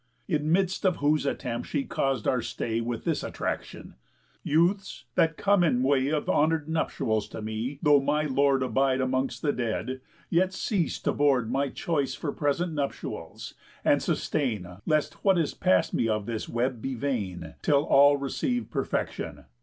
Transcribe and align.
In 0.27 0.51
midst 0.51 0.83
of 0.83 0.95
whose 0.95 1.27
attempt 1.27 1.67
she 1.67 1.83
caus'd 1.83 2.27
our 2.27 2.41
stay 2.41 2.81
With 2.81 3.03
this 3.03 3.21
attraction: 3.23 3.93
'Youths, 4.41 5.05
that 5.13 5.37
come 5.37 5.63
in 5.63 5.83
way 5.83 6.07
Of 6.07 6.27
honour'd 6.27 6.67
nuptials 6.67 7.27
to 7.27 7.39
me, 7.39 7.77
though 7.83 8.01
my 8.01 8.23
lord 8.23 8.63
Abide 8.63 8.99
amongst 8.99 9.43
the 9.43 9.53
dead, 9.53 10.01
yet 10.31 10.53
cease 10.55 10.97
to 11.01 11.13
board 11.13 11.51
My 11.51 11.69
choice 11.69 12.15
for 12.15 12.31
present 12.31 12.73
nuptials, 12.73 13.53
and 13.85 14.01
sustain, 14.01 14.67
Lest 14.87 15.23
what 15.23 15.37
is 15.37 15.53
past 15.53 15.93
me 15.93 16.07
of 16.09 16.25
this 16.25 16.49
web 16.49 16.81
be 16.81 16.95
vain, 16.95 17.53
Till 17.61 17.83
all 17.83 18.17
receive 18.17 18.71
perfection. 18.71 19.45